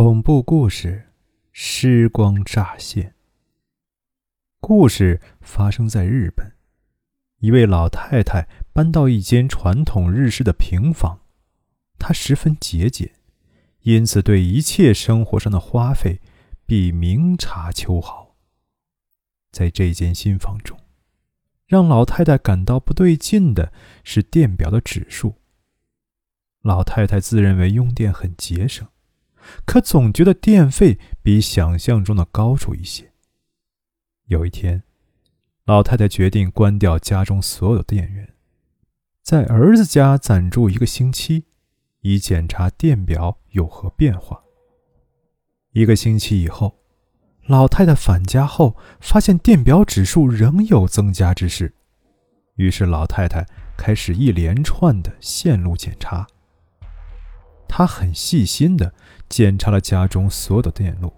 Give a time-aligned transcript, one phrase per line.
[0.00, 1.08] 恐怖故事，
[1.50, 3.16] 尸光乍现。
[4.60, 6.52] 故事发生在日本，
[7.40, 11.22] 一位老太太搬到一间传统日式的平房，
[11.98, 13.10] 她十分节俭，
[13.80, 16.20] 因此对一切生活上的花费
[16.64, 18.36] 必明察秋毫。
[19.50, 20.78] 在这间新房中，
[21.66, 23.72] 让老太太感到不对劲的
[24.04, 25.34] 是电表的指数。
[26.62, 28.86] 老太太自认为用电很节省。
[29.64, 33.12] 可总觉得电费比想象中的高出一些。
[34.26, 34.82] 有一天，
[35.64, 38.34] 老太太决定关掉家中所有的电源，
[39.22, 41.44] 在儿子家暂住一个星期，
[42.00, 44.42] 以检查电表有何变化。
[45.72, 46.78] 一个星期以后，
[47.46, 51.74] 老太太返家后发现电表指数仍有增加之势，
[52.56, 53.46] 于是老太太
[53.76, 56.26] 开始一连串的线路检查。
[57.68, 58.92] 他很细心的
[59.28, 61.12] 检查了家中所有的电路，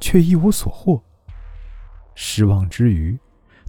[0.00, 1.02] 却一无所获。
[2.14, 3.18] 失望之余，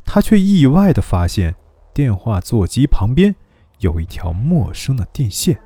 [0.05, 1.55] 他却意外的发现
[1.93, 3.35] 电话座机旁边
[3.79, 5.59] 有一条陌生的电线。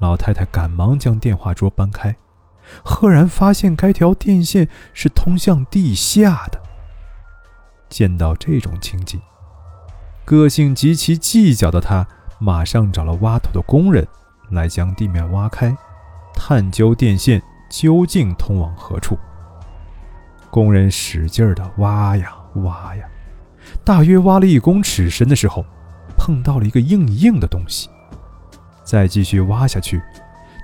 [0.00, 2.16] 老太太赶忙将电话桌搬开，
[2.82, 6.60] 赫然发现该条电线是通向地下的。
[7.88, 9.20] 见到这种情景，
[10.24, 14.08] 个性极其计较的他马上找了挖土的工人。
[14.50, 15.76] 来将地面挖开，
[16.34, 19.18] 探究电线究竟通往何处。
[20.50, 23.04] 工人使劲的挖呀挖呀，
[23.84, 25.64] 大约挖了一公尺深的时候，
[26.16, 27.88] 碰到了一个硬硬的东西。
[28.82, 30.02] 再继续挖下去，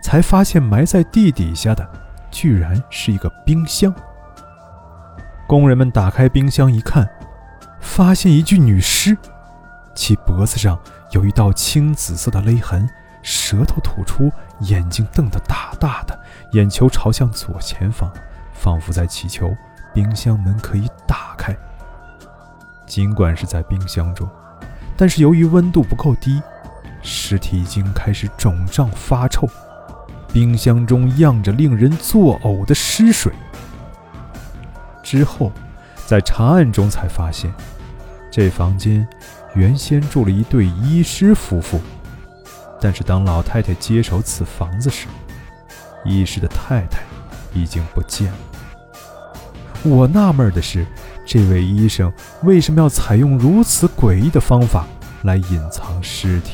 [0.02, 1.88] 才发现埋在地底下的
[2.32, 3.94] 居然是一个冰箱。
[5.46, 7.08] 工人们打开冰箱一看，
[7.80, 9.16] 发现一具女尸，
[9.94, 10.76] 其脖子上
[11.12, 12.88] 有一道青紫色的勒痕。
[13.26, 16.16] 舌头吐出，眼睛瞪得大大的，
[16.52, 18.08] 眼球朝向左前方，
[18.54, 19.52] 仿佛在祈求
[19.92, 21.52] 冰箱门可以打开。
[22.86, 24.28] 尽管是在冰箱中，
[24.96, 26.40] 但是由于温度不够低，
[27.02, 29.44] 尸体已经开始肿胀发臭，
[30.32, 33.32] 冰箱中漾着令人作呕的尸水。
[35.02, 35.50] 之后，
[36.06, 37.52] 在查案中才发现，
[38.30, 39.04] 这房间
[39.56, 41.80] 原先住了一对医师夫妇。
[42.80, 45.06] 但是当老太太接手此房子时，
[46.04, 47.00] 医师的太太
[47.52, 48.38] 已经不见了。
[49.82, 50.86] 我纳闷的是，
[51.24, 54.86] 这位医生为什么要采用如此诡异的方法
[55.22, 56.52] 来隐藏尸体？